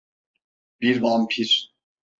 [0.81, 1.73] Bir vampir.